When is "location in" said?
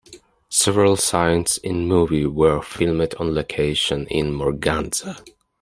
3.35-4.33